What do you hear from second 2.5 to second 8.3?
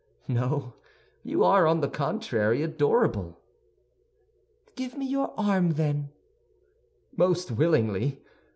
adorable." "Give me your arm, then." "Most willingly.